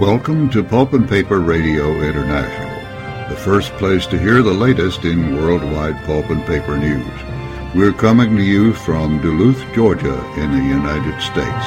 [0.00, 5.36] Welcome to Pulp and Paper Radio International, the first place to hear the latest in
[5.36, 7.04] worldwide pulp and paper news.
[7.74, 11.66] We're coming to you from Duluth, Georgia, in the United States.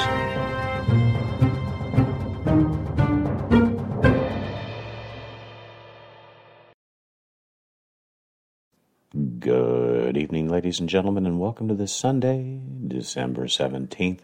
[9.38, 14.21] Good evening, ladies and gentlemen, and welcome to this Sunday, December 17th,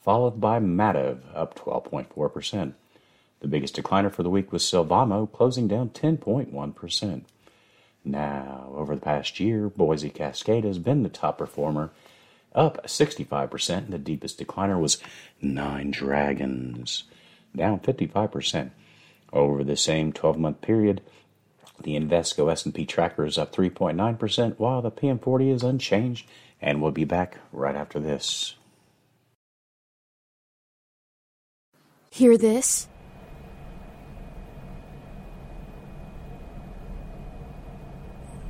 [0.02, 2.72] followed by Mativ, up 12.4%.
[3.38, 7.22] The biggest decliner for the week was Sylvamo, closing down 10.1%.
[8.04, 11.92] Now, over the past year, Boise Cascade has been the top performer,
[12.56, 14.98] up 65%, and the deepest decliner was
[15.40, 17.04] Nine Dragons,
[17.54, 18.70] down 55%.
[19.32, 21.02] Over the same 12-month period,
[21.82, 26.26] the Invesco S&P tracker is up 3.9%, while the PM40 is unchanged,
[26.60, 28.54] and we'll be back right after this.
[32.10, 32.88] Hear this?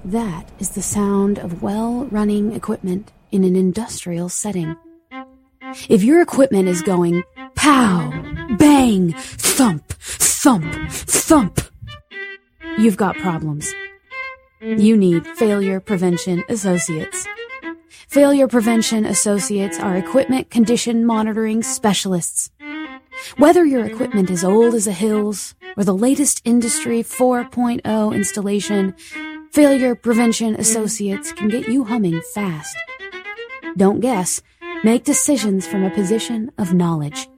[0.04, 4.76] That is the sound of well running equipment in an industrial setting.
[5.88, 7.22] If your equipment is going
[7.54, 8.10] pow,
[8.58, 11.60] bang, thump, thump, thump,
[12.78, 13.74] you've got problems.
[14.60, 17.26] You need Failure Prevention Associates.
[18.08, 22.50] Failure Prevention Associates are equipment condition monitoring specialists.
[23.38, 28.94] Whether your equipment is old as the hills or the latest Industry 4.0 installation,
[29.50, 32.76] Failure Prevention Associates can get you humming fast.
[33.76, 34.42] Don't guess.
[34.84, 37.28] Make decisions from a position of knowledge.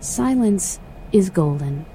[0.00, 0.78] Silence
[1.10, 1.86] is golden.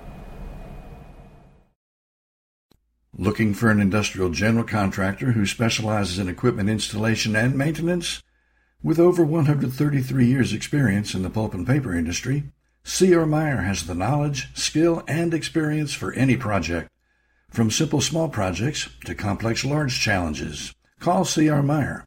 [3.15, 8.23] Looking for an industrial general contractor who specializes in equipment installation and maintenance?
[8.81, 12.45] With over 133 years experience in the pulp and paper industry,
[12.83, 13.27] C.R.
[13.27, 16.89] Meyer has the knowledge, skill, and experience for any project.
[17.49, 21.63] From simple small projects to complex large challenges, call C.R.
[21.63, 22.05] Meyer.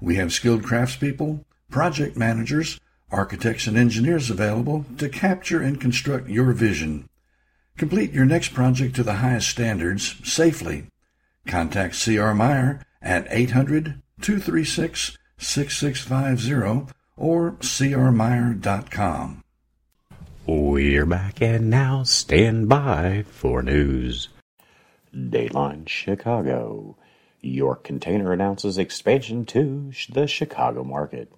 [0.00, 2.80] We have skilled craftspeople, project managers,
[3.10, 7.08] architects, and engineers available to capture and construct your vision.
[7.76, 10.86] Complete your next project to the highest standards safely.
[11.46, 12.34] Contact C.R.
[12.34, 19.44] Meyer at 800 236 6650 or crmeyer.com.
[20.46, 24.28] We're back and now stand by for news.
[25.14, 26.96] Dateline Chicago.
[27.40, 31.32] York Container announces expansion to the Chicago market.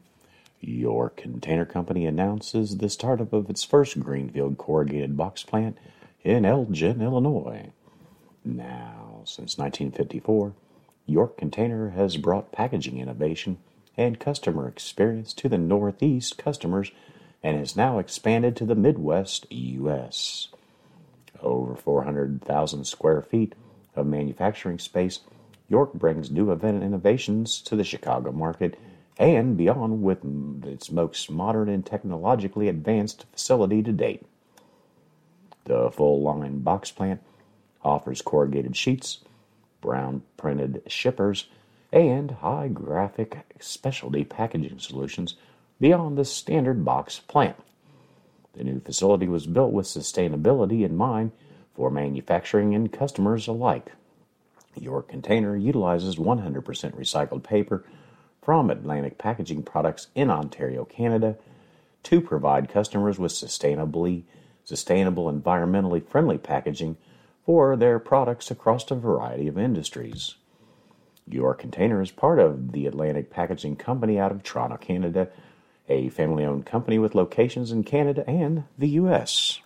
[0.61, 5.79] York Container Company announces the startup of its first greenfield corrugated box plant
[6.23, 7.71] in Elgin, Illinois.
[8.45, 10.55] Now, since 1954,
[11.07, 13.59] York Container has brought packaging innovation
[13.97, 16.91] and customer experience to the Northeast customers
[17.43, 20.49] and has now expanded to the Midwest U.S.
[21.43, 23.55] Over 400,000 square feet
[23.95, 25.21] of manufacturing space,
[25.69, 28.79] York brings new event innovations to the Chicago market
[29.19, 30.25] and beyond with
[30.65, 34.25] its most modern and technologically advanced facility to date.
[35.65, 37.23] The full line box plant
[37.83, 39.19] offers corrugated sheets,
[39.81, 41.49] brown printed shippers,
[41.93, 45.37] and high graphic specialty packaging solutions
[45.81, 47.57] beyond the standard box plant.
[48.55, 51.33] The new facility was built with sustainability in mind
[51.75, 53.93] for manufacturing and customers alike.
[54.77, 57.85] York container utilizes 100% recycled paper
[58.43, 61.37] from Atlantic Packaging Products in Ontario, Canada,
[62.05, 64.25] to provide customers with sustainably
[64.65, 66.97] sustainable environmentally friendly packaging
[67.45, 70.37] for their products across a variety of industries.
[71.27, 75.29] York container is part of the Atlantic Packaging Company out of Toronto, Canada,
[75.89, 79.61] a family owned company with locations in Canada and the U.S.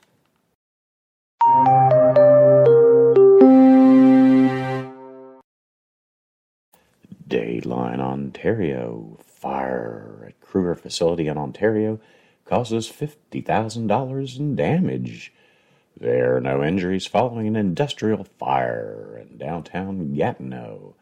[7.29, 12.01] Dateline Ontario fire at Kruger facility in Ontario
[12.45, 15.33] causes $50,000 in damage.
[15.99, 20.95] There are no injuries following an industrial fire in downtown Gatineau.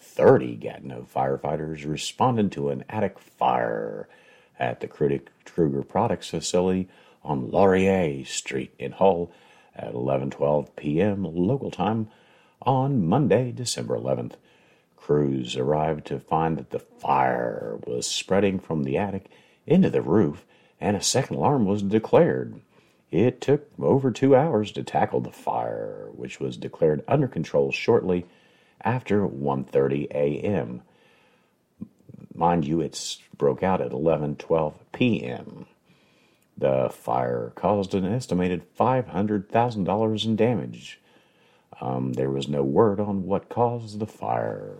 [0.00, 4.08] 30 Gatineau firefighters responded to an attic fire
[4.58, 6.88] at the Kruger Products facility
[7.22, 9.30] on Laurier Street in Hull
[9.74, 11.24] at 11:12 p.m.
[11.24, 12.08] local time
[12.62, 14.34] on Monday, December 11th.
[14.96, 19.30] Crews arrived to find that the fire was spreading from the attic
[19.66, 20.44] into the roof
[20.80, 22.60] and a second alarm was declared.
[23.10, 28.26] It took over 2 hours to tackle the fire, which was declared under control shortly
[28.82, 30.82] after 1:30 a.m.
[32.36, 35.66] Mind you, it broke out at 11:12 p.m.
[36.58, 41.00] The fire caused an estimated $500,000 in damage.
[41.80, 44.74] Um, there was no word on what caused the fire.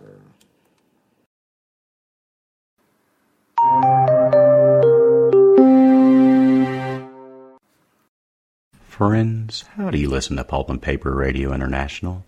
[8.87, 12.25] Friends, how do you listen to Pulp and Paper Radio International?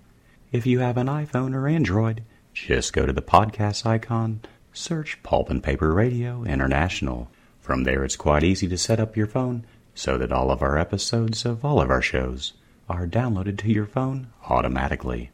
[0.51, 2.23] If you have an iPhone or Android,
[2.53, 4.41] just go to the podcast icon,
[4.73, 7.29] search Pulp and Paper Radio International.
[7.59, 10.77] From there, it's quite easy to set up your phone so that all of our
[10.77, 12.53] episodes of all of our shows
[12.87, 15.31] are downloaded to your phone automatically.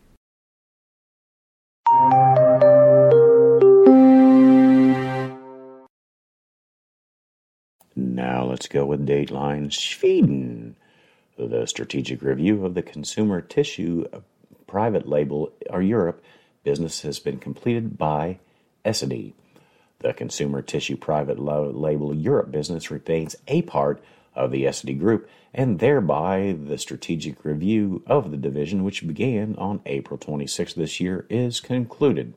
[7.96, 10.76] Now let's go with Dateline Sweden.
[11.38, 14.06] The strategic review of the consumer tissue
[14.68, 16.24] private label or Europe
[16.64, 18.40] business has been completed by
[18.86, 19.34] Essity.
[20.00, 24.04] The consumer tissue private label Europe business remains a part
[24.36, 29.82] of the Essity Group, and thereby the strategic review of the division, which began on
[29.86, 32.34] April 26 this year, is concluded.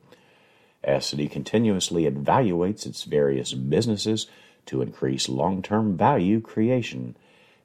[0.83, 4.27] Essity continuously evaluates its various businesses
[4.65, 7.15] to increase long term value creation.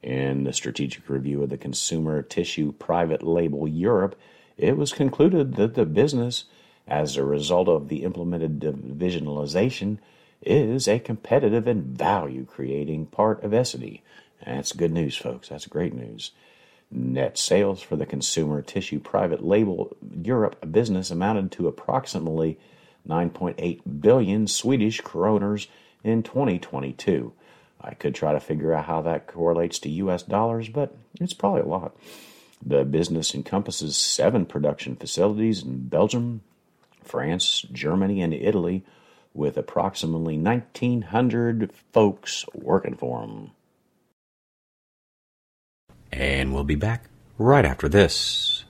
[0.03, 4.19] In the strategic review of the consumer tissue private label Europe,
[4.59, 6.45] it was concluded that the business,
[6.87, 9.99] as a result of the implemented divisionalization,
[10.43, 14.03] is a competitive and value creating part of Essity.
[14.45, 15.49] That's good news, folks.
[15.49, 16.33] That's great news.
[16.91, 22.59] Net sales for the consumer tissue private label Europe business amounted to approximately
[23.09, 25.67] 9.8 billion Swedish kroners
[26.03, 27.33] in 2022.
[27.81, 31.63] I could try to figure out how that correlates to US dollars, but it's probably
[31.63, 31.97] a lot.
[32.65, 36.43] The business encompasses seven production facilities in Belgium,
[37.05, 38.85] France, Germany, and Italy,
[39.33, 43.51] with approximately 1,900 folks working for them.
[46.13, 47.05] And we'll be back
[47.39, 48.65] right after this.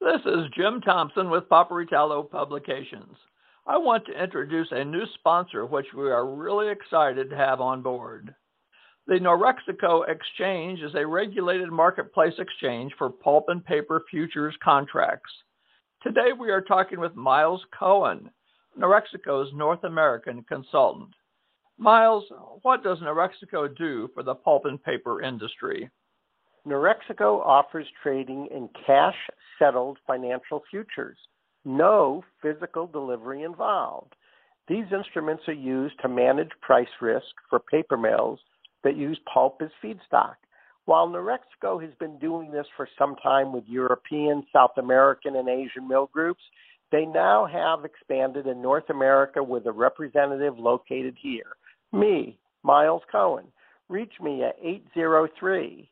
[0.00, 3.16] This is Jim Thompson with Paperitalo Publications.
[3.64, 7.82] I want to introduce a new sponsor which we are really excited to have on
[7.82, 8.34] board.
[9.06, 15.30] The Norexeco Exchange is a regulated marketplace exchange for pulp and paper futures contracts.
[16.02, 18.28] Today we are talking with Miles Cohen,
[18.76, 21.10] Norexeco's North American consultant.
[21.78, 22.24] Miles,
[22.62, 25.88] what does Norexeco do for the pulp and paper industry?
[26.66, 29.14] Norexeco offers trading in cash
[29.60, 31.18] settled financial futures,
[31.64, 34.12] no physical delivery involved.
[34.66, 38.40] These instruments are used to manage price risk for paper mills
[38.82, 40.34] that use pulp as feedstock.
[40.84, 45.86] While Norexeco has been doing this for some time with European, South American, and Asian
[45.88, 46.42] mill groups,
[46.90, 51.56] They now have expanded in North America with a representative located here.
[51.92, 53.46] Me, Miles Cohen.
[53.88, 55.90] Reach me at 803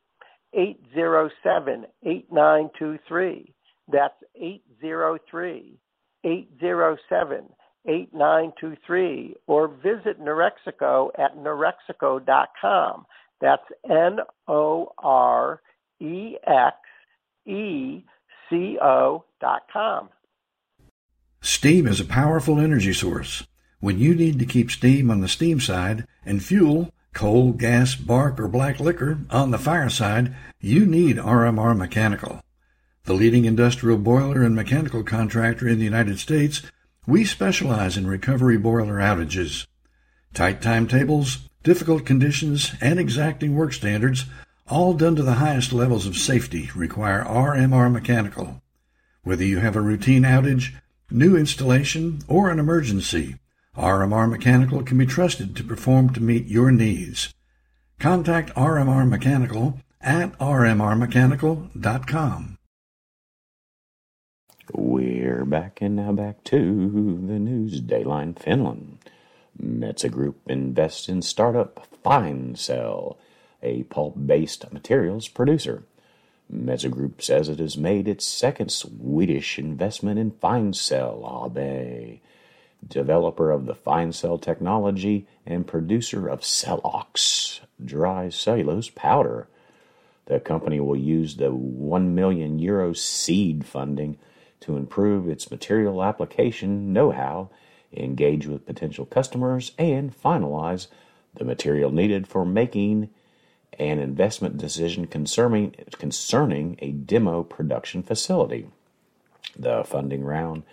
[0.53, 3.55] 807 8923.
[3.91, 5.79] That's 803
[6.25, 7.45] 807
[7.87, 9.37] 8923.
[9.47, 13.07] Or visit Norexeco at norexeco.com.
[13.41, 14.19] That's N
[14.49, 15.61] O R
[16.01, 16.77] E X
[17.47, 18.03] E
[18.49, 20.11] C O dot com.
[21.41, 23.45] Steam is a powerful energy source.
[23.81, 28.39] When you need to keep steam on the steam side and fuel, coal, gas, bark,
[28.39, 32.43] or black liquor on the fire side, you need RMR Mechanical.
[33.05, 36.63] The leading industrial boiler and mechanical contractor in the United States,
[37.07, 39.67] we specialize in recovery boiler outages.
[40.35, 44.25] Tight timetables, difficult conditions, and exacting work standards,
[44.69, 48.63] all done to the highest levels of safety, require RMR Mechanical.
[49.23, 50.73] Whether you have a routine outage,
[51.11, 53.37] new installation, or an emergency,
[53.77, 57.35] RMR Mechanical can be trusted to perform to meet your needs.
[57.99, 62.57] Contact RMR Mechanical at rmrmechanical.com.
[64.73, 67.81] We're back and now back to the news.
[67.81, 68.99] Dayline Finland.
[69.63, 73.17] Metsä Group invests in startup FineCell,
[73.63, 75.83] a pulp-based materials producer.
[76.53, 82.21] Metsä Group says it has made its second Swedish investment in FineCell AB,
[82.87, 89.47] developer of the FineCell technology and producer of Cellox dry cellulose powder.
[90.27, 94.19] The company will use the 1 million euro seed funding
[94.61, 97.51] to improve its material application know-how,
[97.93, 100.87] engage with potential customers, and finalize
[101.35, 103.11] the material needed for making
[103.79, 108.67] an investment decision concerning, concerning a demo production facility.
[109.59, 110.65] The funding round,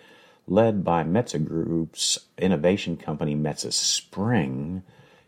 [0.46, 4.82] led by Metsä Group's innovation company Metsä Spring,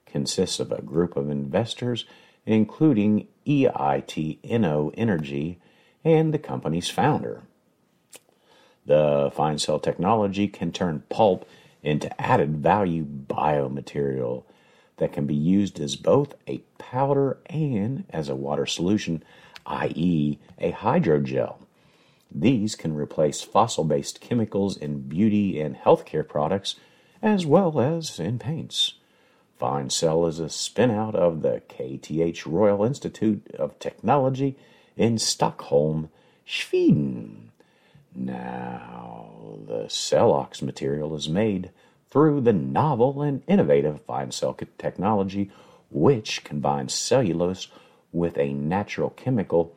[0.06, 2.04] consists of a group of investors,
[2.44, 5.58] including EIT Inno Energy
[6.04, 7.42] and the company's founder.
[8.86, 11.48] The FineCell technology can turn pulp
[11.82, 14.44] into added value biomaterial
[14.98, 19.22] that can be used as both a powder and as a water solution,
[19.66, 21.56] i.e., a hydrogel.
[22.32, 26.76] These can replace fossil based chemicals in beauty and healthcare products
[27.22, 28.94] as well as in paints.
[29.60, 34.56] FineCell is a spinout of the KTH Royal Institute of Technology
[34.96, 36.08] in Stockholm,
[36.46, 37.49] Sweden.
[38.14, 39.30] Now,
[39.66, 41.70] the Cellox material is made
[42.10, 45.50] through the novel and innovative FineCell technology,
[45.90, 47.68] which combines cellulose
[48.12, 49.74] with a natural chemical,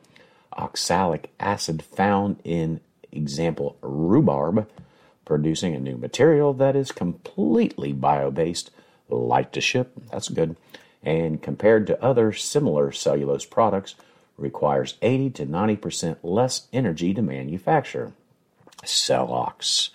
[0.52, 2.80] oxalic acid found in
[3.12, 4.68] example rhubarb,
[5.24, 8.70] producing a new material that is completely bio based,
[9.08, 10.56] light to ship, that's good,
[11.02, 13.94] and compared to other similar cellulose products,
[14.36, 18.12] requires 80 to 90% less energy to manufacture.
[18.84, 19.90] Cellox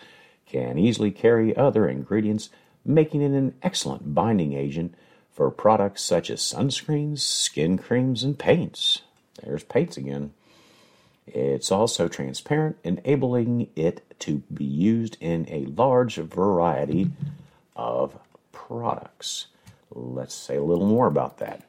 [0.45, 2.49] can easily carry other ingredients,
[2.83, 4.95] making it an excellent binding agent
[5.31, 9.03] for products such as sunscreens, skin creams, and paints.
[9.43, 10.33] There's paints again.
[11.27, 17.11] It's also transparent, enabling it to be used in a large variety
[17.75, 18.17] of
[18.51, 19.47] products.
[19.91, 21.63] Let's say a little more about that.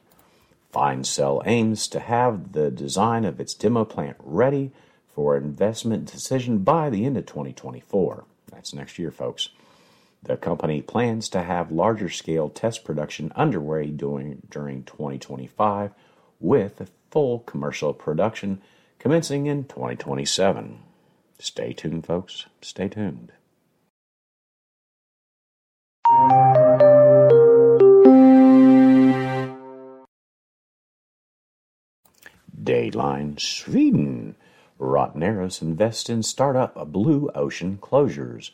[0.73, 4.71] FineCell aims to have the design of its demo plant ready
[5.13, 8.25] for investment decision by the end of 2024.
[8.51, 9.49] That's next year, folks.
[10.23, 15.93] The company plans to have larger scale test production underway during, during 2025
[16.39, 18.61] with full commercial production
[18.99, 20.79] commencing in 2027.
[21.39, 22.45] Stay tuned, folks.
[22.61, 23.31] Stay tuned.
[32.63, 34.35] Dayline Sweden
[34.81, 38.49] Rottneros invests in startup Blue Ocean Closures.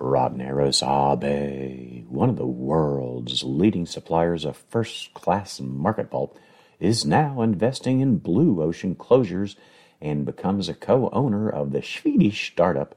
[0.00, 6.36] Rottneros AB, one of the world's leading suppliers of first class market pulp,
[6.80, 9.54] is now investing in Blue Ocean Closures
[10.00, 12.96] and becomes a co owner of the Swedish startup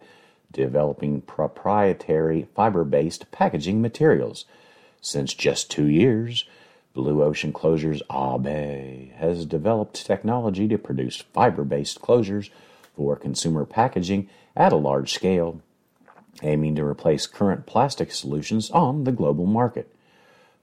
[0.52, 4.46] developing proprietary fiber based packaging materials.
[5.00, 6.46] Since just two years,
[6.94, 12.52] Blue Ocean Closures AB has developed technology to produce fiber based closures
[12.96, 15.60] for consumer packaging at a large scale,
[16.44, 19.94] aiming to replace current plastic solutions on the global market.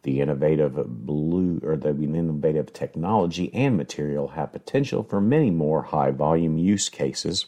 [0.03, 6.13] The innovative blue or the innovative technology and material have potential for many more high
[6.13, 7.47] volume use cases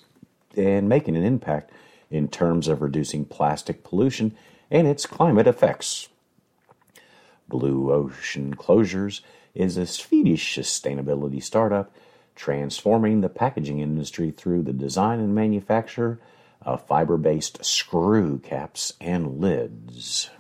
[0.57, 1.71] and making an impact
[2.11, 4.35] in terms of reducing plastic pollution
[4.73, 6.09] and its climate effects.
[7.53, 9.21] Blue Ocean Closures
[9.55, 11.95] is a Swedish sustainability startup
[12.35, 16.19] transforming the packaging industry through the design and manufacture
[16.63, 20.31] of fiber based screw caps and lids.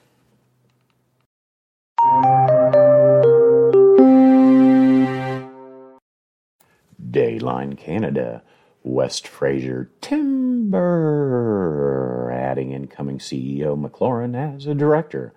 [6.99, 8.43] Dayline Canada,
[8.83, 10.81] West Fraser Timber,
[12.35, 15.35] adding incoming CEO McLaren as a director.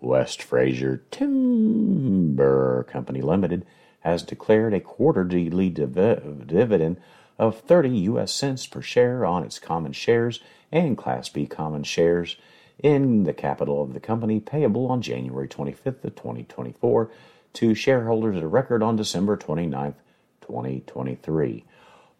[0.00, 3.66] West Fraser Timber Company Limited
[4.00, 7.00] has declared a quarterly div- dividend
[7.38, 10.40] of 30 US cents per share on its common shares
[10.70, 12.36] and Class B common shares
[12.82, 17.10] in the capital of the company payable on January 25th of 2024
[17.54, 19.94] to shareholders of record on December 29th,
[20.42, 21.64] 2023.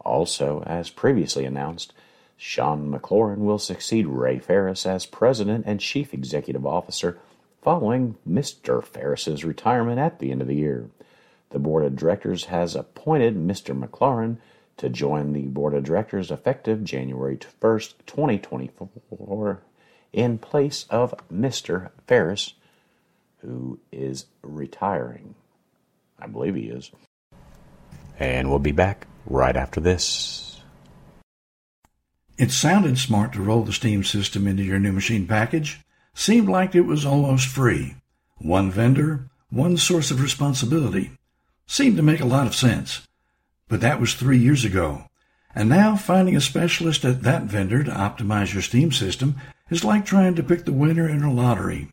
[0.01, 1.93] Also, as previously announced,
[2.37, 7.19] Sean McLaren will succeed Ray Ferris as President and Chief Executive Officer
[7.63, 8.85] following Mr.
[8.85, 10.91] Ferris's retirement at the end of the year.
[11.51, 13.79] The Board of Directors has appointed Mr.
[13.79, 14.39] McLaren
[14.77, 19.63] to join the Board of Directors effective January 1st, 2024,
[20.13, 21.91] in place of Mr.
[22.07, 22.55] Ferris,
[23.39, 25.35] who is retiring.
[26.19, 26.91] I believe he is.
[28.19, 30.61] And we'll be back right after this.
[32.37, 35.81] It sounded smart to roll the Steam system into your new machine package.
[36.19, 37.95] Seemed like it was almost free.
[38.39, 41.13] One vendor, one source of responsibility.
[41.69, 43.07] Seemed to make a lot of sense.
[43.69, 45.05] But that was three years ago.
[45.55, 49.37] And now finding a specialist at that vendor to optimize your Steam system
[49.71, 51.93] is like trying to pick the winner in a lottery.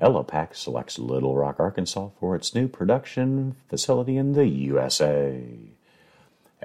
[0.01, 5.43] Elopak selects Little Rock, Arkansas for its new production facility in the USA.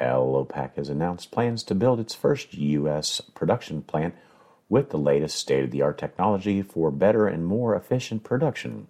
[0.00, 3.20] Elopak has announced plans to build its first U.S.
[3.34, 4.14] production plant
[4.70, 8.86] with the latest state of the art technology for better and more efficient production.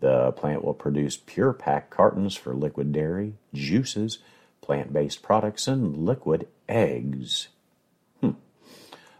[0.00, 4.18] The plant will produce Pure-Pak cartons for liquid dairy, juices,
[4.62, 7.48] plant based products, and liquid eggs.
[8.20, 8.32] Hmm.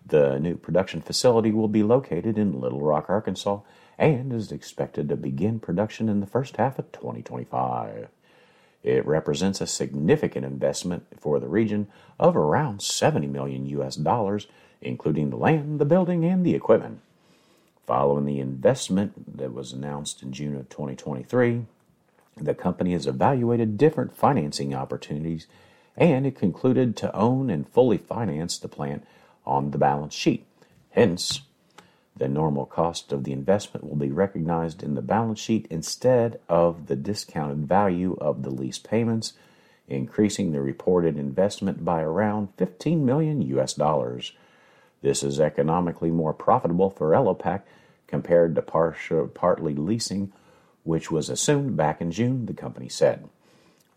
[0.05, 3.61] The new production facility will be located in Little Rock, Arkansas,
[3.99, 8.09] and is expected to begin production in the first half of 2025.
[8.83, 11.87] It represents a significant investment for the region
[12.19, 14.49] of around 70 million US dollars,
[14.81, 17.01] including the land, the building, and the equipment.
[17.87, 21.67] Following the investment that was announced in June of 2023,
[22.37, 25.47] the company has evaluated different financing opportunities
[25.96, 29.05] and it concluded to own and fully finance the plant
[29.44, 30.46] on the balance sheet.
[30.90, 31.42] Hence,
[32.16, 36.87] the normal cost of the investment will be recognized in the balance sheet instead of
[36.87, 39.33] the discounted value of the lease payments,
[39.88, 44.33] increasing the reported investment by around 15 million US dollars.
[45.00, 47.62] This is economically more profitable for Elopak
[48.07, 50.33] compared to partial, partly leasing,
[50.85, 53.28] which was assumed back in June, the company said.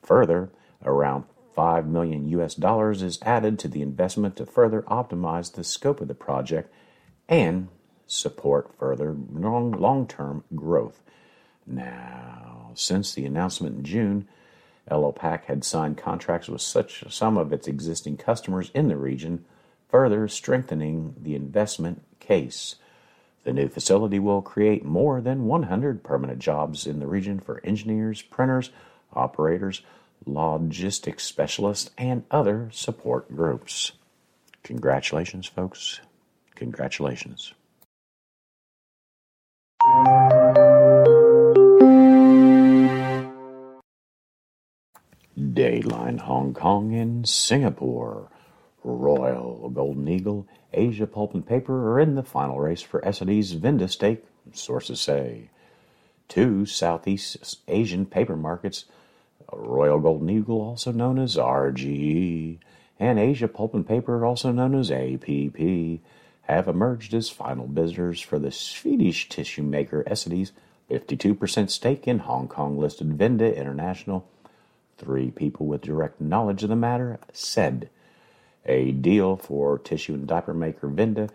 [0.04, 0.50] Further,
[0.84, 1.26] around
[1.56, 6.08] 5 million US dollars is added to the investment to further optimize the scope of
[6.10, 6.72] the project
[7.30, 7.70] and
[8.06, 11.02] support further long term growth.
[11.66, 14.28] Now, since the announcement in June,
[14.92, 19.46] Elopak had signed contracts with such some of its existing customers in the region,
[19.90, 22.76] further strengthening the investment case.
[23.46, 28.22] The new facility will create more than 100 permanent jobs in the region for engineers,
[28.22, 28.72] printers,
[29.14, 29.82] operators,
[30.26, 33.94] logistics specialists, and other support groups.
[34.64, 36.00] Congratulations, folks.
[36.56, 37.54] Congratulations.
[45.38, 48.30] Dayline Hong Kong and Singapore.
[48.84, 53.90] Royal Golden Eagle, Asia Pulp and Paper are in the final race for Essity's Vinda
[53.90, 54.24] stake,
[54.54, 55.50] sources say.
[56.28, 58.86] Two Southeast Asian paper markets,
[59.56, 62.60] Royal Golden Eagle, also known as RGE,
[63.00, 66.02] and Asia Pulp and Paper, also known as APP,
[66.44, 70.52] have emerged as final bidders for the Swedish tissue maker Essity's
[70.90, 74.28] 52% stake in Hong Kong listed Vinda International.
[74.98, 77.90] Three people with direct knowledge of the matter said
[78.66, 81.30] a deal for tissue and diaper maker Vinda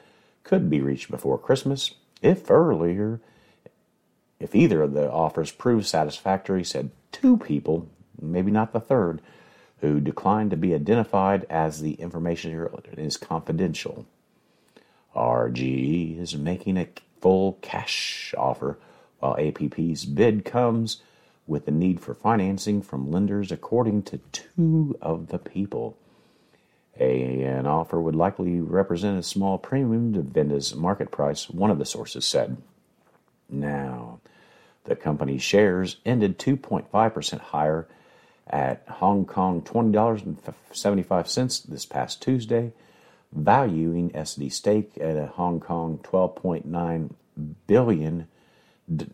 [0.44, 3.20] could be reached before Christmas, if earlier.
[4.38, 7.88] If either of the offers prove satisfactory, said two people,
[8.22, 9.20] maybe not the third,
[9.80, 14.06] who declined to be identified as the information is confidential.
[15.14, 16.88] RGE is making a
[17.20, 18.78] full cash offer,
[19.18, 21.02] while APP's bid comes
[21.46, 25.96] with the need for financing from lenders, according to two of the people.
[26.98, 31.78] A, an offer would likely represent a small premium to Vinda's market price, one of
[31.78, 32.58] the sources said.
[33.48, 34.20] Now,
[34.84, 37.88] the company's shares ended 2.5% higher
[38.46, 42.72] at Hong Kong $20.75 this past Tuesday,
[43.32, 47.14] valuing Essity stake at a Hong Kong 12.9
[47.66, 48.26] billion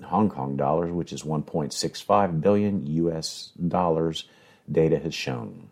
[0.04, 4.28] Hong Kong dollars, which is 1.65 billion US dollars,
[4.70, 5.68] data has shown.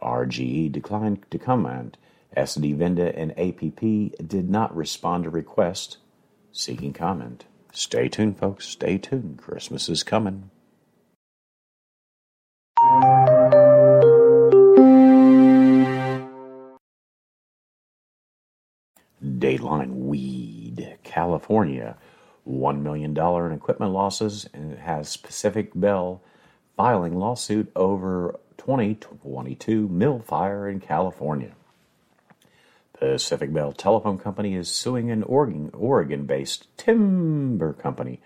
[0.00, 1.96] RGE declined to comment.
[2.36, 5.96] Essity Vinda and APP did not respond to requests
[6.52, 7.46] seeking comment.
[7.72, 8.66] Stay tuned, folks.
[8.66, 9.38] Stay tuned.
[9.38, 10.50] Christmas is coming.
[19.46, 21.96] Dateline Weed, California.
[22.48, 26.20] $1 million in equipment losses and has Pacific Bell
[26.76, 31.52] filing lawsuit over 2022 mill fire in California.
[32.92, 38.20] Pacific Bell Telephone Company is suing an Oregon based timber company,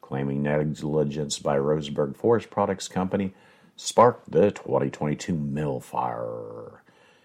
[0.00, 3.34] claiming negligence by Roseburg Forest Products Company
[3.76, 6.82] sparked the 2022 mill fire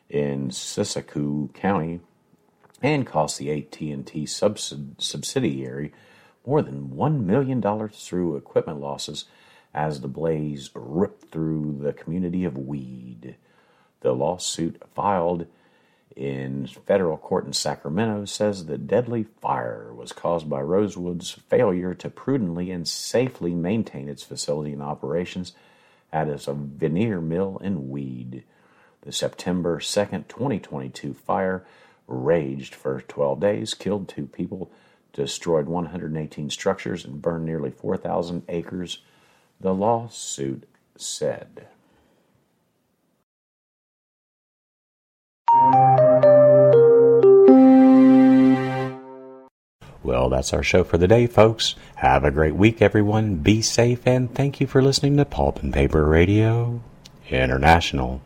[0.10, 2.02] in Siskiyou County
[2.82, 5.94] and cost the AT&T subsidiary
[6.46, 9.26] more than $1 million through equipment losses
[9.74, 13.36] as the blaze ripped through the community of Weed.
[14.02, 15.46] The lawsuit filed
[16.16, 22.10] in federal court in Sacramento says the deadly fire was caused by Roseburg's failure to
[22.10, 25.54] prudently and safely maintain its facility and operations
[26.12, 28.44] at its veneer mill in Weed.
[29.04, 31.66] The September 2nd, 2022 fire
[32.12, 34.72] raged for 12 days, killed two people,
[35.14, 39.00] destroyed 118 structures, and burned nearly 4,000 acres
[39.60, 41.68] the lawsuit said.
[50.04, 51.76] Well, that's our show for the day, folks.
[51.96, 53.36] Have a great week, everyone.
[53.36, 56.82] Be safe, and thank you for listening to Pulp and Paper Radio
[57.30, 58.22] International.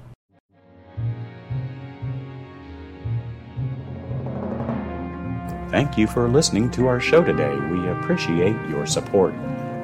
[5.75, 7.53] Thank you for listening to our show today.
[7.53, 9.35] We appreciate your support.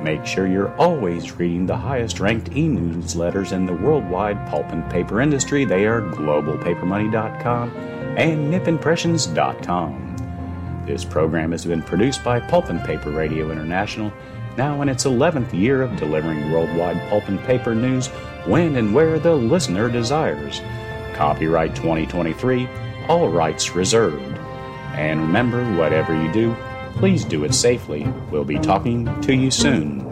[0.01, 4.89] Make sure you're always reading the highest ranked e newsletters in the worldwide pulp and
[4.89, 5.65] paper industry.
[5.65, 7.71] They are globalpapermoney.com
[8.17, 10.83] and nipimpressions.com.
[10.87, 14.13] This program has been produced by Pulp and Paper Radio International,
[14.55, 18.07] now in its 11th year of delivering worldwide pulp and paper news
[18.47, 20.61] when and where the listener desires.
[21.15, 22.69] Copyright 2023,
[23.09, 24.40] all rights reserved.
[24.93, 26.55] And remember, whatever you do,
[26.95, 28.03] Please do it safely.
[28.29, 30.07] We'll be talking to you soon.